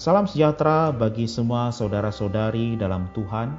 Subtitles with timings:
[0.00, 3.52] Salam sejahtera bagi semua saudara-saudari dalam Tuhan.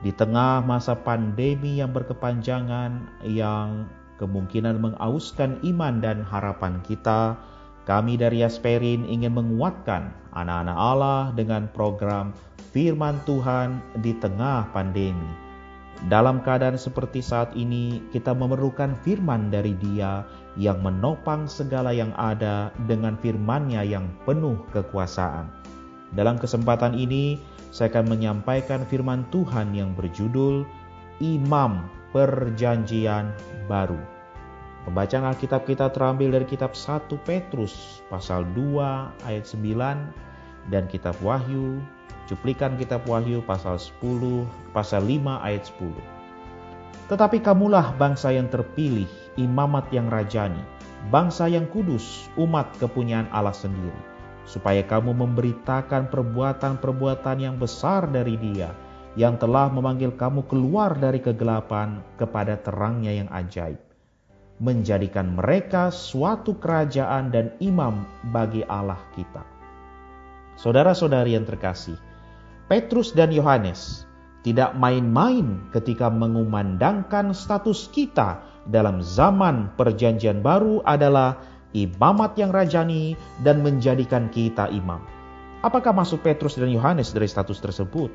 [0.00, 3.84] Di tengah masa pandemi yang berkepanjangan yang
[4.16, 7.36] kemungkinan mengauskan iman dan harapan kita,
[7.84, 12.32] kami dari Yasperin ingin menguatkan anak-anak Allah dengan program
[12.72, 15.45] Firman Tuhan di tengah pandemi
[16.04, 20.28] dalam keadaan seperti saat ini, kita memerlukan firman dari Dia
[20.60, 25.48] yang menopang segala yang ada dengan firman-Nya yang penuh kekuasaan.
[26.12, 27.40] Dalam kesempatan ini,
[27.72, 30.68] saya akan menyampaikan firman Tuhan yang berjudul
[31.18, 33.32] Imam Perjanjian
[33.66, 33.98] Baru.
[34.86, 40.25] Pembacaan Alkitab kita terambil dari kitab 1 Petrus pasal 2 ayat 9
[40.70, 41.82] dan kitab Wahyu
[42.26, 45.94] Cuplikan kitab Wahyu pasal 10, pasal 5 ayat 10.
[47.06, 49.06] Tetapi kamulah bangsa yang terpilih,
[49.38, 50.58] imamat yang rajani,
[51.14, 53.94] bangsa yang kudus, umat kepunyaan Allah sendiri,
[54.42, 58.74] supaya kamu memberitakan perbuatan-perbuatan yang besar dari Dia,
[59.14, 63.78] yang telah memanggil kamu keluar dari kegelapan kepada terangnya yang ajaib,
[64.58, 68.02] menjadikan mereka suatu kerajaan dan imam
[68.34, 69.55] bagi Allah kita.
[70.56, 72.00] Saudara-saudari yang terkasih,
[72.66, 74.08] Petrus dan Yohanes
[74.40, 78.40] tidak main-main ketika mengumandangkan status kita
[78.72, 81.38] dalam zaman Perjanjian Baru adalah
[81.76, 85.04] imamat yang rajani dan menjadikan kita imam.
[85.60, 88.08] Apakah maksud Petrus dan Yohanes dari status tersebut?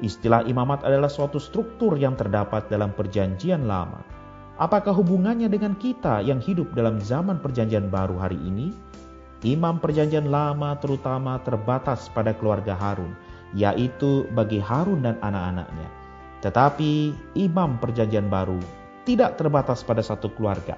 [0.00, 4.00] Istilah imamat adalah suatu struktur yang terdapat dalam Perjanjian Lama.
[4.56, 8.70] Apakah hubungannya dengan kita yang hidup dalam zaman Perjanjian Baru hari ini?
[9.44, 13.12] Imam Perjanjian Lama terutama terbatas pada keluarga Harun
[13.54, 15.88] yaitu bagi Harun dan anak-anaknya.
[16.42, 18.58] Tetapi imam perjanjian baru
[19.08, 20.76] tidak terbatas pada satu keluarga.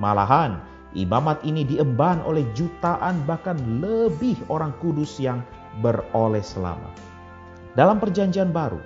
[0.00, 0.62] Malahan,
[0.96, 5.44] imamat ini diemban oleh jutaan bahkan lebih orang kudus yang
[5.84, 6.94] beroleh selamat.
[7.76, 8.80] Dalam perjanjian baru,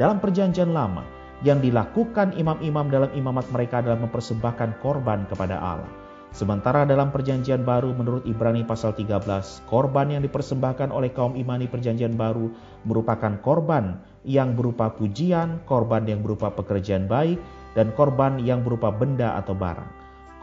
[0.00, 1.04] dalam perjanjian lama,
[1.44, 6.05] yang dilakukan imam-imam dalam imamat mereka adalah mempersembahkan korban kepada Allah
[6.36, 9.24] Sementara dalam perjanjian baru menurut Ibrani pasal 13,
[9.64, 12.52] korban yang dipersembahkan oleh kaum imani perjanjian baru
[12.84, 17.40] merupakan korban yang berupa pujian, korban yang berupa pekerjaan baik,
[17.72, 19.88] dan korban yang berupa benda atau barang.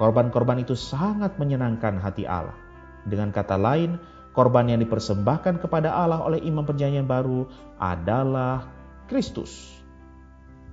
[0.02, 2.58] Korban-korban itu sangat menyenangkan hati Allah.
[3.06, 4.02] Dengan kata lain,
[4.34, 7.46] korban yang dipersembahkan kepada Allah oleh imam perjanjian baru
[7.78, 8.66] adalah
[9.06, 9.78] Kristus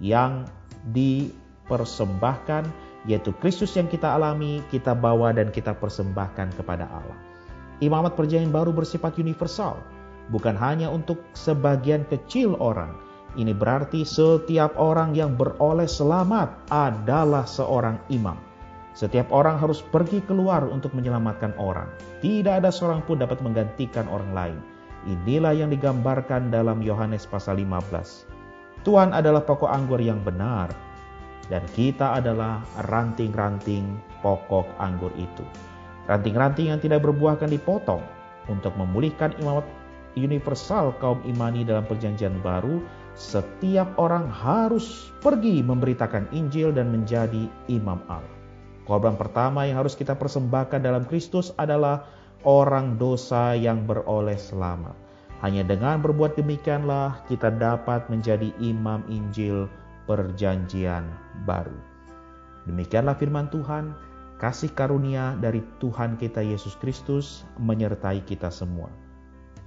[0.01, 0.49] yang
[0.97, 7.17] dipersembahkan yaitu Kristus yang kita alami, kita bawa dan kita persembahkan kepada Allah.
[7.81, 9.81] Imamat perjanjian baru bersifat universal,
[10.29, 12.93] bukan hanya untuk sebagian kecil orang.
[13.39, 18.37] Ini berarti setiap orang yang beroleh selamat adalah seorang imam.
[18.91, 21.87] Setiap orang harus pergi keluar untuk menyelamatkan orang.
[22.21, 24.59] Tidak ada seorang pun dapat menggantikan orang lain.
[25.09, 28.29] Inilah yang digambarkan dalam Yohanes pasal 15.
[28.85, 30.69] Tuhan adalah pokok anggur yang benar,
[31.49, 35.43] dan kita adalah ranting-ranting pokok anggur itu.
[36.11, 38.03] Ranting-ranting yang tidak berbuah akan dipotong
[38.51, 39.65] untuk memulihkan imamat
[40.19, 42.83] universal kaum imani dalam perjanjian baru.
[43.15, 48.39] Setiap orang harus pergi memberitakan Injil dan menjadi imam Allah.
[48.89, 52.07] Korban pertama yang harus kita persembahkan dalam Kristus adalah
[52.43, 54.97] orang dosa yang beroleh selamat.
[55.41, 59.69] Hanya dengan berbuat demikianlah kita dapat menjadi imam Injil
[60.05, 61.09] perjanjian
[61.49, 61.77] baru.
[62.69, 63.97] Demikianlah firman Tuhan,
[64.41, 68.89] kasih karunia dari Tuhan kita Yesus Kristus menyertai kita semua.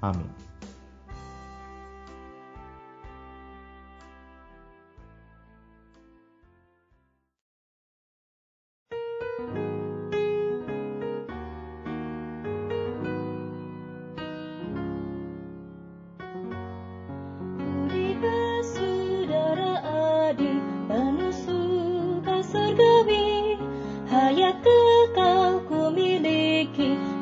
[0.02, 0.30] Amin.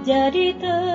[0.02, 0.91] Jadi terusan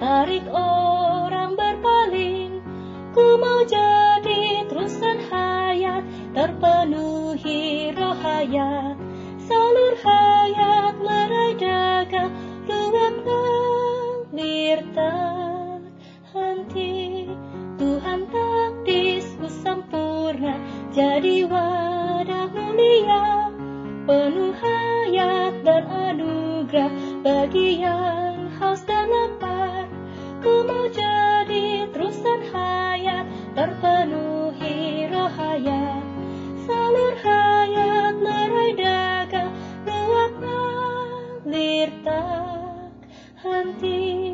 [0.00, 2.64] tarik orang berpaling
[3.12, 6.02] Ku mau jadi terusan hayat
[6.32, 8.96] Terpenuhi roh hayat,
[9.44, 12.32] Salur hayat lerai daga
[12.64, 15.82] Luap ngalir tak
[16.32, 17.26] henti.
[17.76, 20.54] Tuhan takdisku sempurna
[20.94, 23.50] Jadi wadah mulia.
[24.06, 26.90] Penuh hayat dan anugerah
[27.26, 28.29] bagi yang
[30.66, 33.26] mau jadi terusan hayat
[33.56, 36.00] terpenuhi rohaya
[36.68, 39.52] salur hayat lerai dagang
[39.88, 40.34] ruak
[42.04, 42.92] tak
[43.40, 44.29] henti